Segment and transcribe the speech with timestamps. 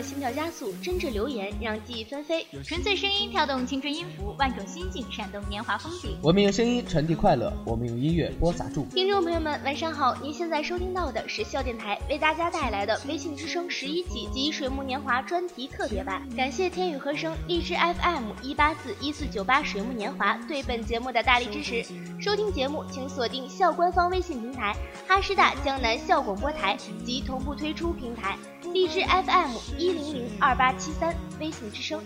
[0.00, 6.16] 让心跳加速，真挚留言让记忆纷飞，纯粹声音跳动青春音符，万种心境闪动年华风景。
[6.22, 8.94] 我们用声音传递快乐，我们用音乐播撒祝福。
[8.94, 10.16] 听众朋友们，晚上好！
[10.22, 16.26] 您现在收听到的是笑电台为大家带来的微信之声十一期及水木年华专题特别版。
[16.34, 21.84] 感谢天宇和声、荔枝 FM 一八四一四九八水木年华对本节目的大力支持。
[22.18, 24.74] 收听节目，请锁定校官方微信平台
[25.06, 28.38] 哈师大江南校广播台及同步推出平台
[28.72, 32.00] 荔枝 FM 一零零二八七三微信之声。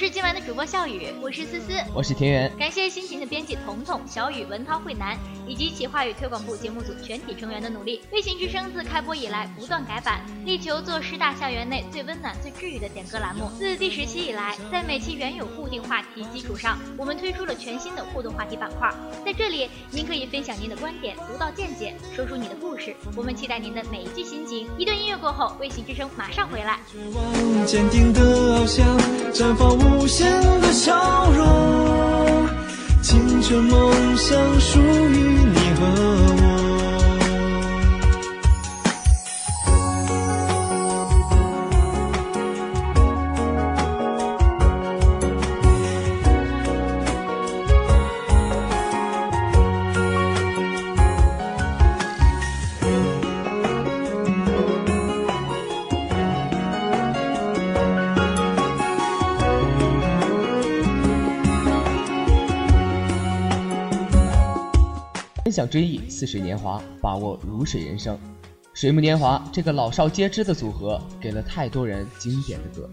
[0.00, 2.50] 是今晚的主播笑雨，我是思思，我是田园。
[2.58, 5.14] 感谢辛勤的编辑彤彤、小雨、文涛、慧楠
[5.46, 8.00] 以及企划与推广部节目组全体成员的努力。
[8.10, 13.50] 微信之声自开播以来不断改版，力求做师大校园内最温暖、最治愈的点歌栏目。
[13.58, 18.90] 自第十期以来，在每期原有固定话题基础上，我们推出了全新的互动话题板块。
[19.22, 22.96] 在这里，您可以分享您的观点、独到见解，说出你的故事。
[23.14, 24.66] 我们期待您的每一句心情。
[24.78, 26.80] 一段音乐过后，微信之声马上回来。
[27.66, 28.98] 坚定的翱翔，
[29.34, 30.26] 绽放无限
[30.60, 32.48] 的笑容，
[33.02, 35.18] 青春梦想属于
[35.52, 35.86] 你和
[36.36, 36.39] 我。
[65.68, 68.18] 追忆似水年华，把握如水人生。
[68.72, 72.88] 水木年华这个老少皆知的组合，给了太多人经典的歌。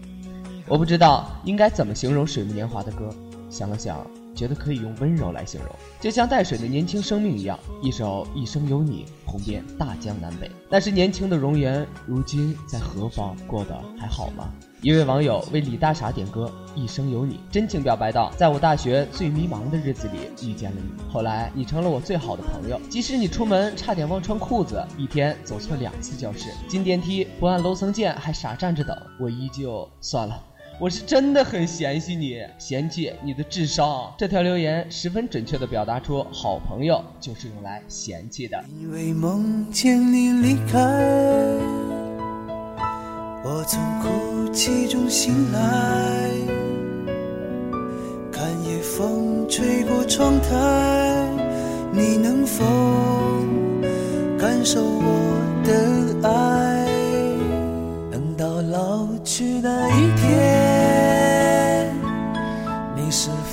[0.66, 3.08] 我不知道应该怎么形容水木年华的歌，
[3.48, 4.04] 想了想，
[4.38, 7.58] 觉得可以用温柔来形容，就像带水的年轻生命一样。
[7.82, 10.48] 一首《一生有你》红遍大江南北。
[10.70, 13.36] 那是年轻的容颜，如今在何方？
[13.48, 14.48] 过得还好吗？
[14.80, 16.48] 一位网友为李大傻点歌
[16.80, 22.80] 《一生有你》，真情表白道：“在我大学最迷茫的日子里遇见了你，后来你成了我最好的朋友。
[22.88, 30.40] 即使你出门差点忘穿裤子，一天走错两次教室，进电梯不按楼层键还傻站着等，我依旧算了。
[30.80, 38.62] 我是真的很嫌弃你，嫌弃你的智商。”这条留言十分准确地表达出好朋友就是用来嫌弃的。
[38.80, 40.78] 因为梦见你离开，
[43.44, 46.30] 我从哭泣中醒来，
[48.30, 51.28] 看夜风吹过窗台，
[51.92, 52.64] 你能否
[54.38, 56.57] 感受我的爱？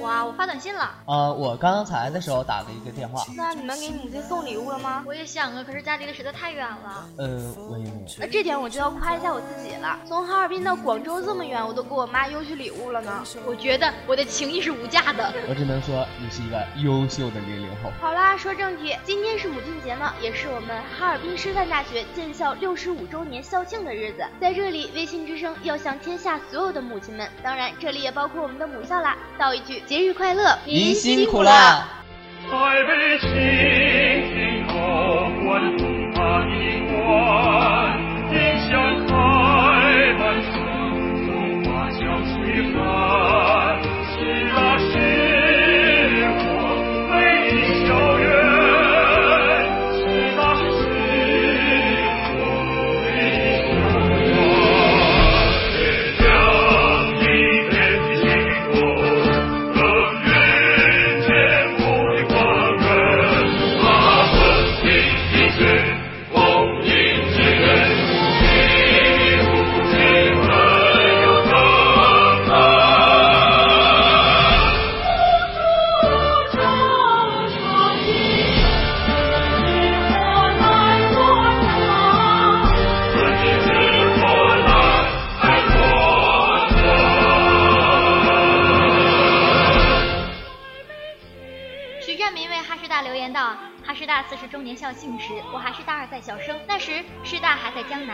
[0.00, 0.90] 哇，我发短信了。
[1.06, 5.04] 呃，我刚才的时候打了一个电话，那你们给母亲送礼物了吗？
[5.06, 7.06] 我也想啊，可是家离得实在太远了。
[7.18, 8.06] 呃，我也没有。
[8.18, 13.22] 那这点我就要夸一下我自己了，从哈尔滨到广州这么远，我都给我妈邮去礼物了呢。
[13.46, 15.32] 我觉得我的情谊是无价的。
[15.48, 17.90] 我只能说你是一个优秀的零零后。
[18.00, 24.24] 好啦，说正题，今天是母亲节呢，也是我们哈尔滨师范大学建校六十五周年校庆的日子。
[24.40, 31.84] 在这里，微信之声要向天下所有的母亲们，当然这里也包括我们的母校啦，道一句节日快乐，您辛苦了！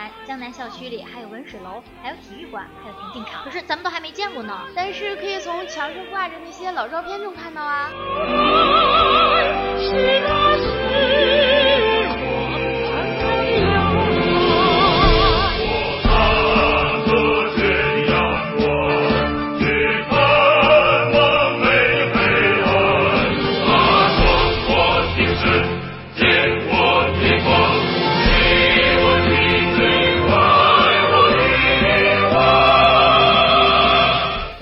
[0.06, 4.58] 南，江南校区里还有文史楼，还有体育馆，还有田径场，可是咱们都还没见过呢。
[4.75, 7.91] 但是可以从墙上挂着那些老照片中看到啊。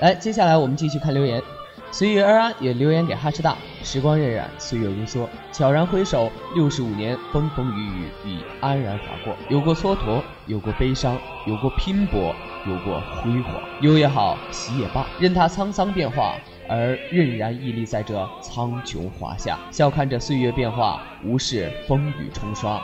[0.05, 1.41] 来，接下来我们继续看留言。
[1.89, 3.57] 随遇而安也留言给哈师大。
[3.83, 9.35] 时光荏苒，岁月如梭，悄然回首，六十五年风风雨雨已安然划过。
[9.49, 11.17] 有过蹉跎，有过悲伤，
[11.47, 12.35] 有过拼搏，
[12.67, 13.59] 有过辉煌。
[13.81, 16.35] 忧也好，喜也罢，任它沧桑变化，
[16.69, 22.79] 而任然屹立在这苍穹华夏，笑看着岁月变化，无视风雨冲刷。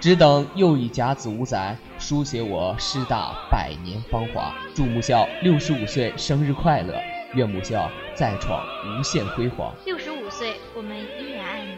[0.00, 4.54] 只等又一甲子五载，书写我师大百年芳华。
[4.72, 7.02] 祝母校六十五岁生日快乐！
[7.34, 9.74] 愿母校再创无限辉煌。
[9.84, 11.72] 六十五岁，我们依然爱你。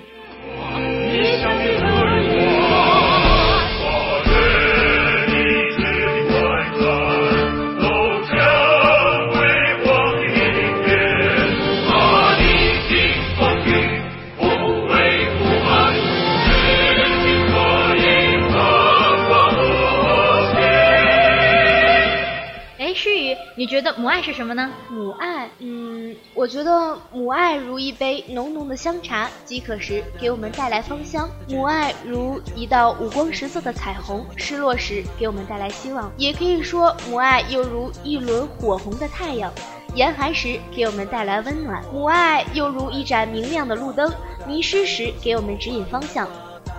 [23.58, 24.70] 你觉得母爱是什么呢？
[24.88, 36.08] 母爱，嗯，我觉得母爱如一杯浓浓的香茶，饥渴时给我们带来芳香；母爱如一道五光十色的彩虹，失落时给我们带来希望。
[36.16, 39.52] 也可以说，母爱又如一轮火红的太阳，
[39.92, 44.08] 严寒时给我们带来温暖；母爱又如一盏明亮的路灯，
[44.46, 46.28] 迷失时给我们指引方向。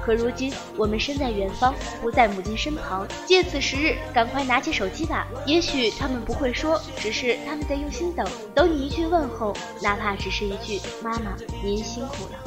[0.04, 3.08] 可如今，我们身在远方，不在母亲身旁。
[3.26, 5.28] 借此时日，赶快拿起手机吧。
[5.46, 12.40] 也许他们不会说，只是他们在用心等，等你一句问候，哪怕只是一句“妈妈，您辛苦了”。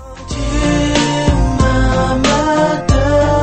[1.58, 3.41] 妈妈的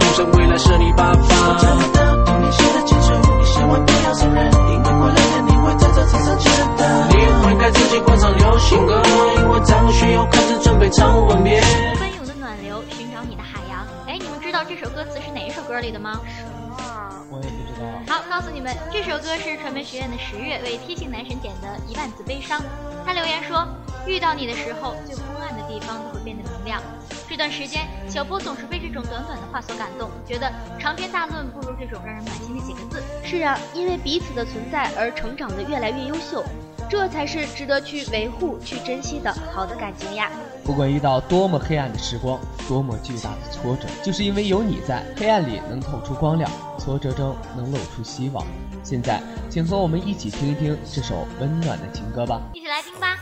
[0.00, 1.20] 人生未来是你爸爸。
[1.20, 6.84] 我找不到，但你写的情书，你千万不要送人，因为过两天你会在这车上见到。
[7.08, 7.14] 你
[7.44, 9.02] 会开始去广场流行歌，
[9.36, 11.60] 因为张学友开始准备唱吻别。
[11.98, 13.86] 奔涌的暖流，寻找你的海洋。
[14.06, 16.20] 哎，你们知道这首歌词是哪一首歌里的吗？
[16.26, 16.76] 什么？
[17.30, 18.14] 我也不知道。
[18.14, 22.60] 好，告诉你们，这首歌是传媒学院的十月为 T 型男神点的一万字悲伤。
[23.06, 23.66] 他留言说，
[24.06, 26.80] 遇到你的时候，最昏暗的地方都会变得明亮。
[27.30, 33.00] 这段时间，小波总是被这种短短的话所感动，觉得长篇大论不如这种让人暖心的几个字。
[33.22, 36.44] 是啊，因为彼此的存在而成长的越来越优秀。
[36.90, 40.28] 这才是值得去维护、去珍惜的好的感情呀！
[40.64, 48.44] 不管遇到多么黑暗的时光，多么巨大的挫折，就是因为有你在，黑暗里能透出光亮，挫折中能露出希望。
[48.82, 52.40] 现在，请和我们一起听一听这首温暖的情歌吧！
[52.52, 53.16] 一起来听吧。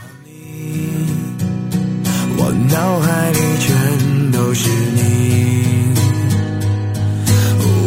[2.40, 5.92] 我脑海里全都是你，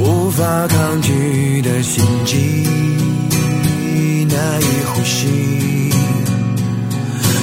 [0.04, 2.68] 无法抗拒的心悸。
[4.28, 5.90] 难以呼吸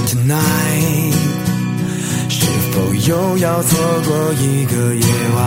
[0.06, 1.14] ，Tonight，
[2.28, 5.46] 是否又要错过一个夜晚？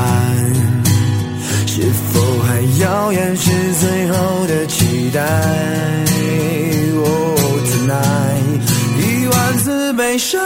[1.67, 5.21] 是否还要掩饰最后的期待
[6.97, 8.61] ？Oh tonight，
[8.99, 10.41] 一万次悲伤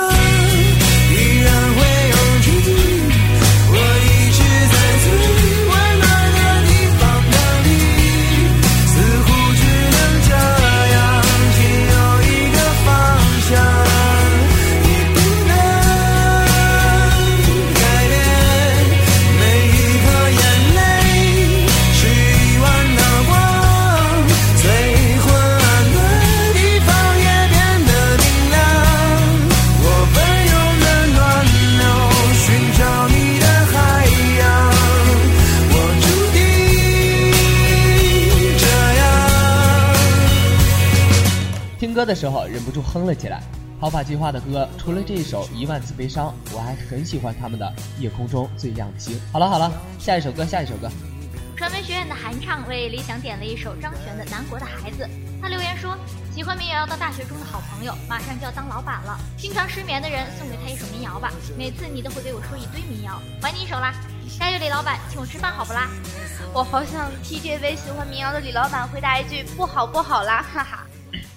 [42.05, 43.41] 的时候忍不住哼了起来。
[43.77, 47.65] 跑法计划的歌除了这一首《一万次悲伤》，我还很喜欢他们的
[48.01, 49.13] 《夜空中最亮的星》。
[49.33, 49.69] 好了好了，
[49.99, 50.89] 下一首歌，下一首歌。
[51.57, 55.03] 传媒学院的韩畅为理想点了一首张悬的《南国的孩子》。
[55.41, 55.95] 他留言说
[56.33, 59.19] ：“喜欢民谣的大学中的好朋友，马上就要当老板了。
[59.37, 61.31] 经常失眠的人，送给他一首民谣吧。
[61.57, 63.93] 每次你都会给我说一堆民谣，还你一首啦！
[64.39, 65.89] 加油，李老板，请我吃饭好不啦？”
[66.53, 70.84] 我好想替这位喜欢民谣的李老板回答一句：“不好，不好啦！”哈哈。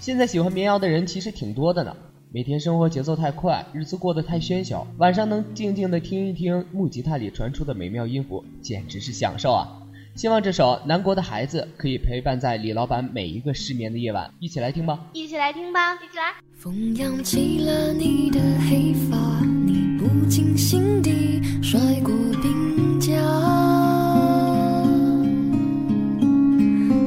[0.01, 1.97] 现在喜欢民谣的人其实挺多的呢。
[2.31, 9.67] 每天生活节奏太快，日子过得太喧嚣，晚上能静静的听一听木吉他里传出的美妙音符，简直是享受啊！
[10.15, 15.07] 希望这首《南国的孩子》可以陪伴在李老板每一个失眠的夜晚，一起来听吧！
[15.15, 15.95] 一起来听吧！
[15.95, 16.35] 一起来！
[16.55, 19.17] 风扬起了你的黑发，
[19.65, 23.15] 你不经心地甩过鬓角，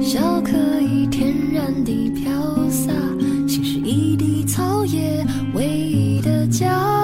[0.02, 2.32] 笑可以天然地飘
[2.70, 2.92] 洒，
[3.48, 7.01] 心是一地草叶唯一的家。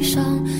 [0.00, 0.59] 悲伤。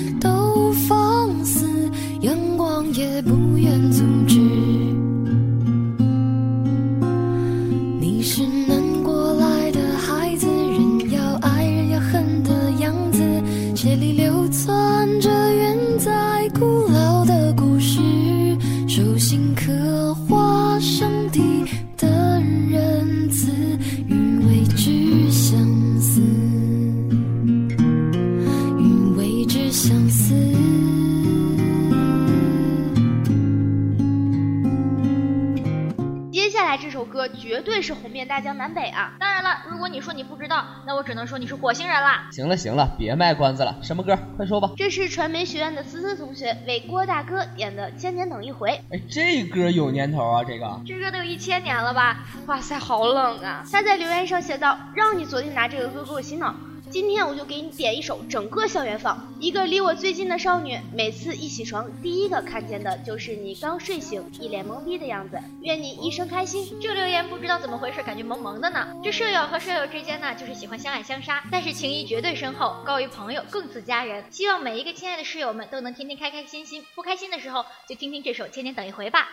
[37.61, 39.13] 绝对是红遍大江南北啊！
[39.19, 42.27] 当然了，如果你说你不知道，那我只能说你是火星人啦。
[42.31, 44.17] 行了行了，别卖关子了，什么歌？
[44.35, 44.71] 快说吧。
[44.75, 48.69] 这是传媒学院的思思同学为郭大哥点的《千年等一回》。
[48.95, 50.81] 哎，这歌有年头啊，这个。
[50.87, 52.23] 这歌都有一千年了吧？
[52.47, 53.63] 哇塞，好冷啊！
[53.71, 56.55] 他在留言上写道：“让你昨天拿这个歌给我洗脑。”
[56.91, 59.33] 今天我就给你点一首整个校园放。
[59.39, 65.39] 一个离我最近的少女，每次一起床，第一个看见的就是你刚睡醒，一脸懵逼的样子。
[65.61, 66.77] 愿你一生开心。
[66.81, 68.85] 这留言不知道怎么回事，感觉萌萌的呢。
[69.01, 74.25] 这舍友和舍友之间呢，就是喜欢相爱相杀，但是情谊绝对深厚，高于朋友，更似家人。
[74.29, 79.29] 希望每一个亲爱的室友们都能天天开开心心，不开心的时候就听听这首《千年等一回》吧。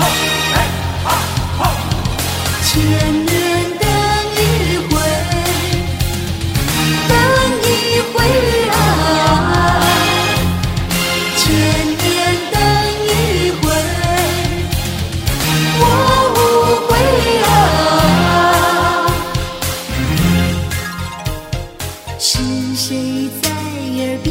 [0.00, 0.29] 千
[8.70, 8.74] 啊，
[11.36, 11.46] 千
[11.98, 12.08] 年
[12.52, 12.56] 等
[13.04, 13.08] 一
[13.60, 13.62] 回，
[15.80, 15.82] 我
[16.36, 16.38] 无
[16.88, 16.90] 悔
[17.42, 17.48] 啊。
[22.18, 22.28] 是
[22.76, 24.28] 谁在耳边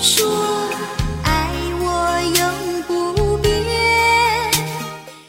[0.00, 0.14] 说
[1.24, 1.28] 爱
[1.80, 1.84] 我
[2.38, 2.40] 永
[2.82, 3.46] 不变？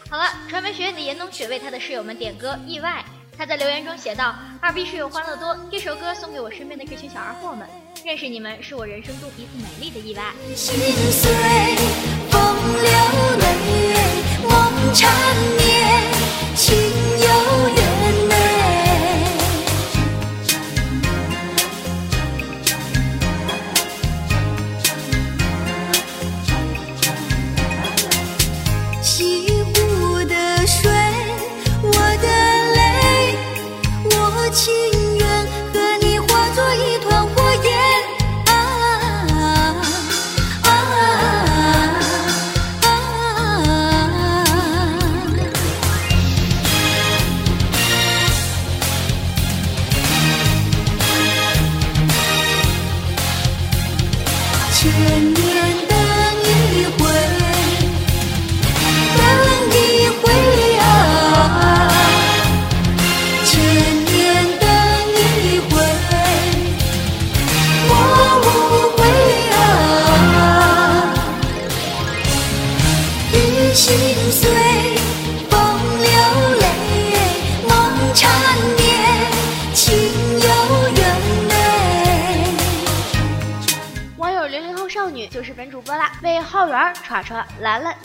[0.09, 3.03] 好了，传媒学院的严冬雪为她的室友们点歌《意外》。
[3.37, 7.67] 他在留言中写道：“二逼室友欢乐多，这首歌送给我身边的这群小二货们。
[8.03, 10.75] 认识你们是我人生中一次美丽的意外。”心
[11.11, 11.31] 碎，
[12.31, 12.41] 风
[12.81, 12.89] 流
[13.37, 13.45] 泪，
[14.49, 14.51] 梦
[14.91, 15.13] 缠
[15.55, 16.01] 绵，
[16.55, 17.27] 情悠
[17.69, 17.96] 悠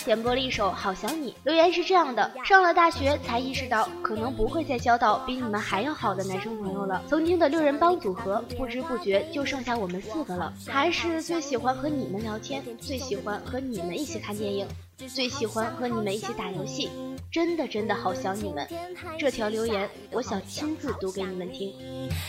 [0.04, 1.32] 点播了一首《好想你》。
[1.44, 7.02] 留言是这样的：上了大学才意识到，可能不会再交到比你们还要好的男生朋友了。
[7.08, 10.52] 曾经的六人帮组合，不知不觉就剩下我们四个了。
[10.66, 16.90] 还是最喜欢和你们聊天，最喜欢和你们一起看电影，最喜欢和你们一起打游戏。
[17.30, 18.66] 真的真的好想你们，
[19.18, 21.72] 这条留言我想亲自读给你们听。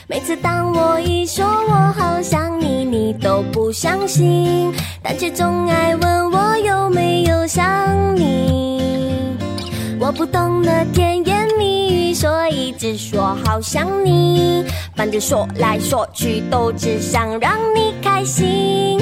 [0.07, 4.73] 每次当我一说我好想你，你都不相信，
[5.03, 9.37] 但却总爱问我有没有想你。
[9.99, 14.65] 我不懂得甜言蜜语，所以只说好想你。
[14.95, 19.01] 反正说来说去都只想让你开心。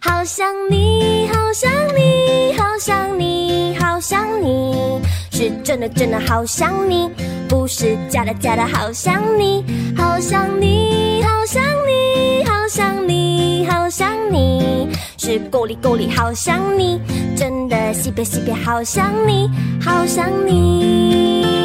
[0.00, 1.19] 好想你，好
[1.50, 5.00] 好想你，好想你，好想你。
[5.32, 7.10] 是真的真的好想你，
[7.48, 9.64] 不是假的假的好想你，
[9.96, 14.86] 好想你，好想你，好想你，好想你，
[15.18, 17.00] 是够力够力好想你，
[17.36, 19.50] 真的西北西北好想你，
[19.84, 21.59] 好想你。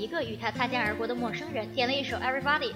[0.00, 2.70] 一个与他擦肩而过的陌生人点了一首《Everybody》，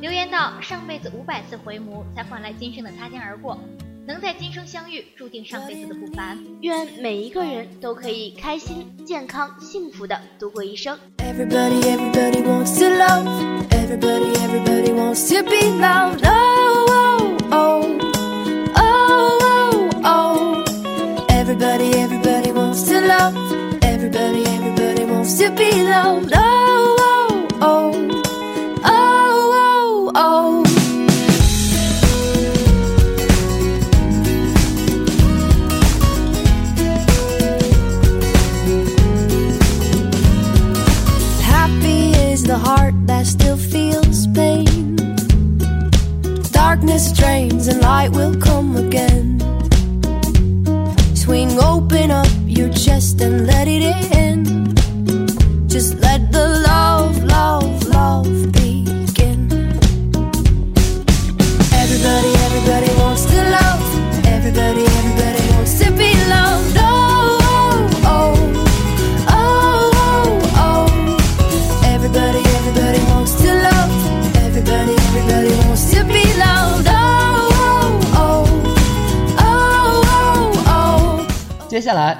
[0.00, 3.56] 留言道：上辈子五百次回眸，才换来今生的擦肩而过。
[4.04, 6.36] 能在今生相遇，注定上辈子的不凡。
[6.62, 10.98] 愿每一个人都可以开心、健康、幸福的度过一生。
[11.18, 13.24] Everybody, everybody wants to love.
[13.70, 16.26] Everybody, everybody wants to be loved.
[16.26, 17.98] Oh, oh, oh,
[18.74, 20.64] oh, oh, oh.
[21.28, 23.63] Everybody, everybody wants to love.
[24.06, 26.30] Everybody, everybody wants to be loved.
[26.36, 28.12] Oh, oh, oh,
[28.84, 30.64] oh, oh, oh.
[41.40, 44.96] Happy is the heart that still feels pain.
[46.52, 49.40] Darkness drains and light will come again.
[51.16, 53.53] Swing open up your chest and let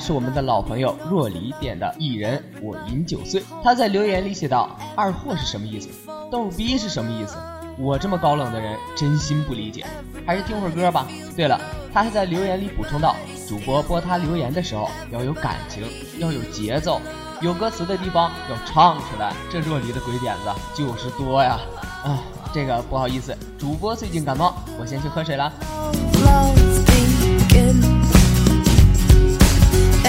[0.00, 5.88] 是我们的老朋友若离点的一人我饮酒醉，他在留言里写道：“二货是什么意思？
[6.30, 7.36] 逗逼是什么意思？
[7.76, 9.84] 我这么高冷的人真心不理解，
[10.24, 11.60] 还是听会儿歌吧。”对了，
[11.92, 13.16] 他还在留言里补充道
[13.48, 15.84] ：“主播播他留言的时候要有感情，
[16.18, 17.00] 要有节奏，
[17.40, 19.32] 有歌词的地方要唱出来。
[19.50, 20.42] 这若离的鬼点子
[20.74, 21.58] 就是多呀！
[22.04, 22.20] 啊，
[22.52, 25.52] 这个不好意思，主播最近感冒，我先去喝水了。”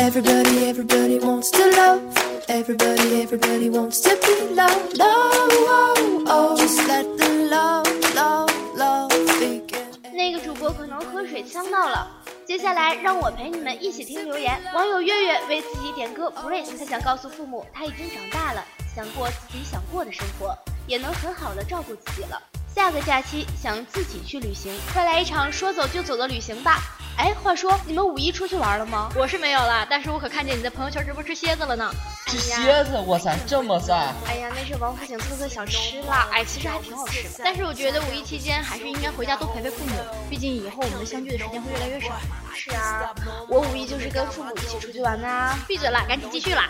[0.06, 2.00] Everybody, everybody wants to love.
[2.48, 5.00] Everybody, everybody wants to be loved.
[5.00, 6.56] Oh, oh, oh.
[6.56, 9.88] Just let the love, love, love begin.
[10.13, 12.08] 那个主播可能喝水呛到了。
[12.46, 14.62] 接下来让我陪你们一起听留言。
[14.76, 18.63] 网友月月为自己点歌 Brain，他想告诉父母，他已经长大了，
[18.96, 22.39] 想过自己想过的生活，也能很好的照顾自己了。
[22.75, 26.83] 下个假期想自己去旅行，快来一场说走就走的旅行吧！
[27.15, 29.09] 哎，话说你们五一出去玩了吗？
[29.15, 31.89] 我是没有啦，但是我可看见你在朋友圈直播吃蝎子了呢。
[32.27, 34.13] 吃蝎子，哇塞，这么赞！
[34.27, 37.29] 哎呀，那是王府井特色小吃啦，哎，其实还挺好吃的。
[37.45, 39.93] 但是我觉得五一期间还是应该回家多陪陪父母，
[40.29, 42.07] 毕竟以后我们的相聚的时间会越来越少。
[42.53, 43.15] 是啊，
[43.47, 46.69] 我五一就是跟父母一起出去玩的啊、闭嘴啦，赶紧继续啦。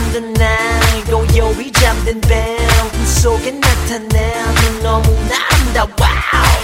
[0.00, 5.88] can't deny 고요히 잠든 밤 속에 나타나는 너무나 아름다워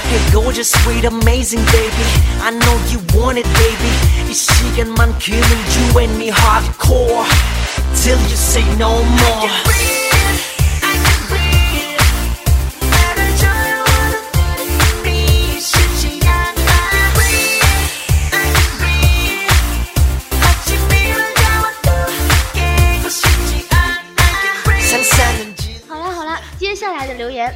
[0.08, 2.04] Hey gorgeous sweet amazing baby
[2.42, 7.26] I know you want it baby 이 시간만큼은 you and me hardcore
[8.02, 9.95] Till you say no more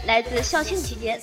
[0.05, 1.19] 来自校庆期间，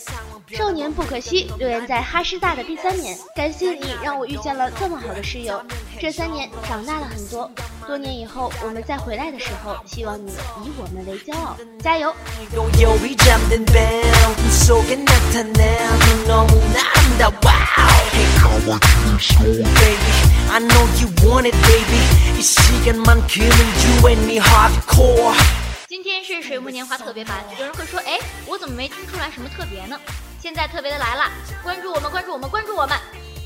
[0.57, 5.61] 少年不可惜留言在哈师大的第三年，感谢你让我遇见了这么好的室友，
[6.01, 7.51] 这三年长大了很多，
[7.87, 10.31] 多年以后我们再回来的时候，希望你
[10.65, 12.15] 以我们为骄傲，加油！
[25.89, 29.99] 今天是水木年华特别版，有人会说，哎，我怎么没听出来什么特别呢？
[30.39, 32.95] 现在特别的来了，关注我们，关注我们，关注我们！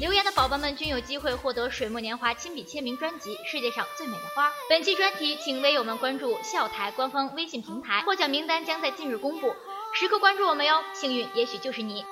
[0.00, 4.48] 留言的宝宝们均有机会获得水木年华亲笔签名专辑《世界上最美的花》。
[4.68, 9.54] 本期专题，请微友们关注笑台官方微信平台，获奖名单将在近日公布。
[9.94, 12.04] 时刻关注我们哟，幸运也许就是你。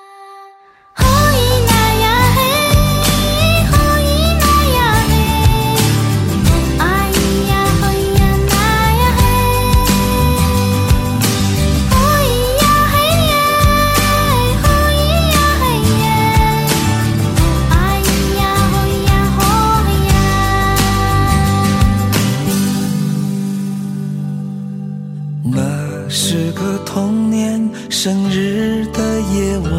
[26.93, 29.71] 童年生日的夜晚，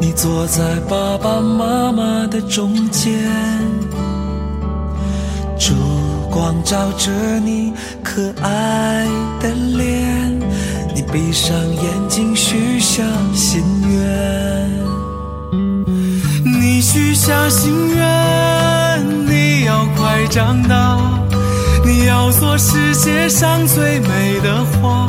[0.00, 3.14] 你坐在爸爸妈妈的中间，
[5.56, 5.72] 烛
[6.28, 7.12] 光照着
[7.44, 9.06] 你可爱
[9.40, 10.40] 的脸，
[10.96, 14.70] 你闭上眼睛许下心愿。
[16.44, 20.98] 你许下心愿，你要快长大。
[21.84, 25.06] 你要做世界上最美的花，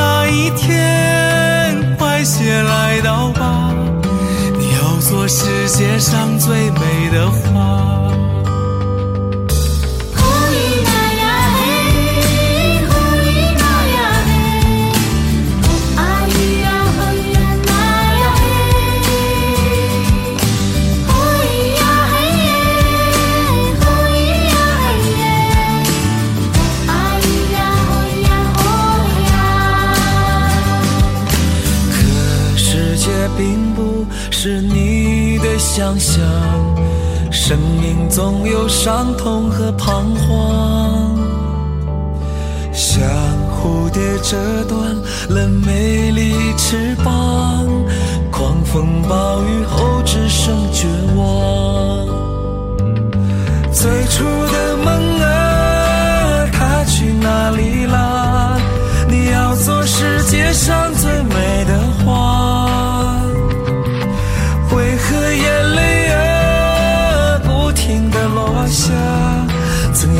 [0.00, 3.74] 那一天快些来到吧。
[4.58, 7.99] 你要做世界上最美的花。
[38.10, 41.16] 总有伤痛和彷徨。
[42.72, 43.02] 像
[43.50, 44.36] 蝴蝶折
[44.68, 44.96] 断
[45.28, 47.66] 了美丽翅膀，
[48.30, 52.06] 狂风暴雨后只剩绝望。
[53.72, 58.58] 最初的梦啊，它去哪里了？
[59.08, 60.92] 你要做世界上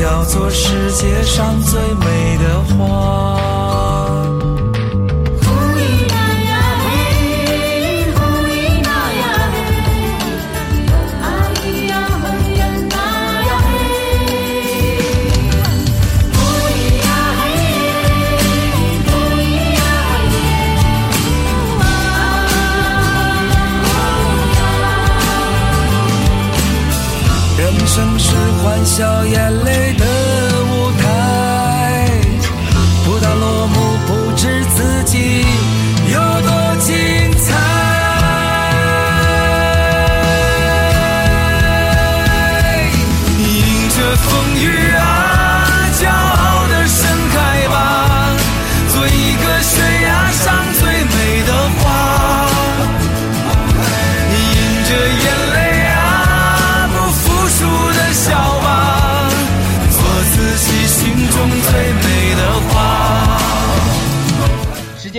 [0.02, 3.59] 要做世界上最美的花。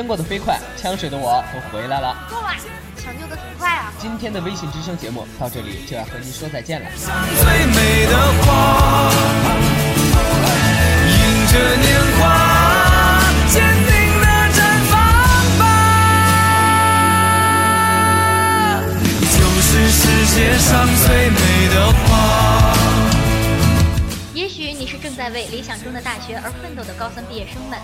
[0.01, 2.27] 间过得飞快，呛水的我都回来了。
[2.27, 2.55] 够了，
[2.97, 3.93] 抢救的很快啊！
[3.99, 6.89] 今天的微信之声节目到这里就要和您说再见了。
[6.97, 7.05] 最
[7.67, 9.11] 美的花，
[11.05, 14.25] 迎着年华，坚定的
[14.57, 14.59] 绽
[14.89, 14.97] 放
[15.59, 15.61] 吧。
[19.03, 20.01] 你就是世
[20.33, 22.73] 界上最美的花。
[24.33, 27.77] 也许你是正在为理想中的大学而奋斗的高三毕业生们，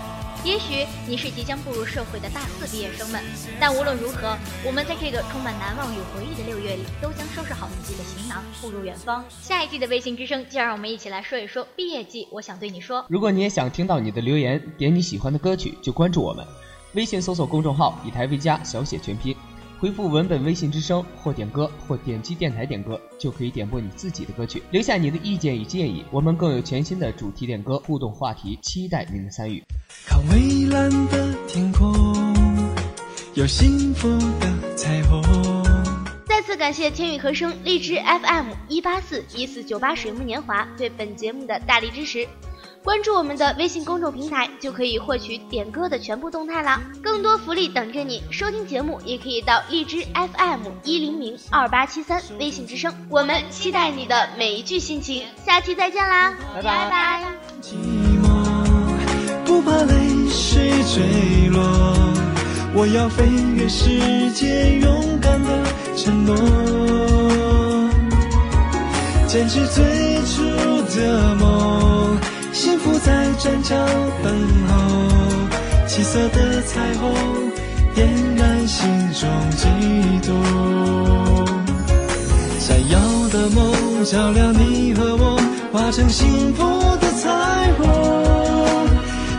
[0.48, 3.22] 也许你是即将步入社会的大四毕业生们。
[3.60, 4.34] 但无论如何，
[4.64, 9.22] 我们在这个充满难忘与回忆的六月里，都将收拾好自己的行囊，步入远方。
[9.42, 12.26] 下一季的微信之声，就让我们一起来说一说毕业季。
[12.30, 16.46] 我想对你说，如果你也想听到你的留言，点你喜欢的歌曲就关注我们，
[16.94, 19.36] 微信搜索公众号“以台为家”小写全拼，
[19.80, 26.04] 回复文本“微信之声”或点歌或点击电台点歌，就可以点播你自己的歌曲，留下你的意见与建议。
[26.10, 29.62] 我们更有全新的主题点歌互动话题，期待您的参与。
[30.04, 31.94] 看蔚蓝的天空，
[33.34, 34.08] 有幸福
[34.40, 35.22] 的彩虹。
[36.26, 42.26] 再次感谢天宇和声荔枝 FM 一八四一四九八水木年华对本节目的大力支持。
[42.84, 46.80] 关注我们的微信公众平台，就可以获取点歌的全部动态啦！
[47.02, 48.22] 更多福利等着你。
[48.30, 55.24] 收听节目也可以到荔枝 FM 一零零二八七三微信之声，我们期待你的每一句心情。
[55.44, 57.24] 下期再见啦，拜拜拜拜
[57.60, 57.74] 寂
[58.22, 58.28] 寞，
[59.44, 61.60] 不怕泪水坠落，
[62.74, 65.64] 我要飞越世界，勇敢的
[65.96, 66.34] 承诺，
[69.26, 69.84] 坚持最
[70.24, 70.42] 初
[70.96, 71.87] 的梦，
[72.58, 73.76] 幸福在转角
[74.20, 74.34] 等
[74.66, 74.74] 候，
[75.86, 77.14] 七色的彩虹
[77.94, 79.68] 点燃心中悸
[80.26, 80.34] 动，
[82.58, 85.40] 闪耀的梦照亮你和我，
[85.72, 86.64] 化成幸福
[87.00, 87.30] 的彩
[87.78, 87.86] 虹，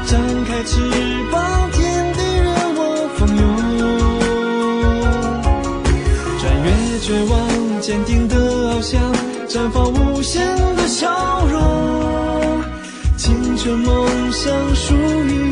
[0.05, 0.79] 张开翅
[1.29, 2.82] 膀，天地任我
[3.17, 3.43] 蜂拥，
[6.39, 6.67] 穿越
[7.01, 7.38] 绝望，
[7.82, 8.97] 坚定的翱翔，
[9.45, 10.49] 绽放无限
[13.77, 14.93] 梦想属
[15.25, 15.49] 于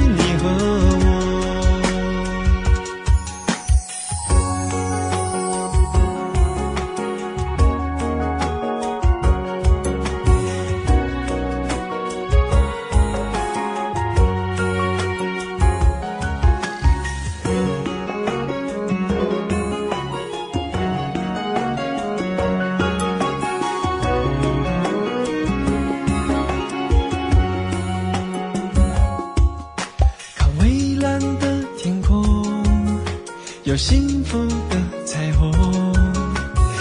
[33.68, 34.38] 有幸福
[34.70, 35.52] 的彩虹，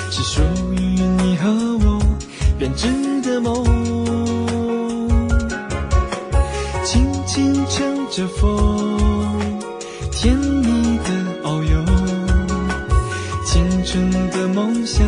[0.08, 2.00] 是属于你和我
[2.60, 2.86] 编织
[3.22, 3.64] 的梦。
[6.84, 9.58] 轻轻乘着风，
[10.12, 11.10] 甜蜜的
[11.42, 11.84] 遨游，
[13.44, 15.04] 青春的梦想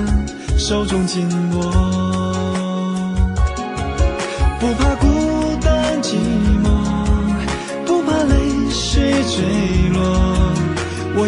[0.58, 1.87] 手中紧握。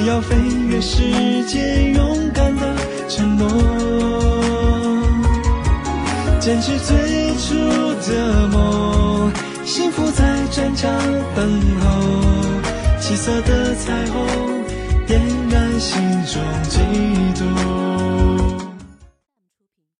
[0.06, 0.36] 要飞
[0.68, 2.74] 越世界，勇敢的
[3.08, 3.48] 承诺，
[6.40, 6.96] 坚持最
[7.36, 7.54] 初
[8.08, 9.30] 的梦，
[9.64, 10.90] 幸福在战场
[11.36, 11.86] 等候，
[13.00, 14.26] 七色的彩虹
[15.06, 16.78] 点燃心中悸
[17.38, 17.99] 动。